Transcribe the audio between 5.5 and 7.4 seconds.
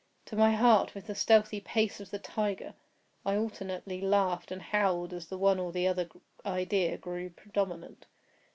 or the other idea grew